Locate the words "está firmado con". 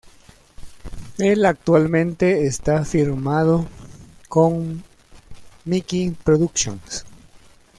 2.47-4.83